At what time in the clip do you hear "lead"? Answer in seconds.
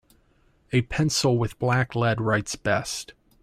1.93-2.19